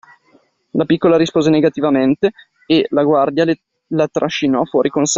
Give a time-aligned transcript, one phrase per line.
[0.71, 2.31] La piccola rispose negativamente
[2.65, 3.45] e la guardia
[3.89, 5.09] la trascinò fuori con sé.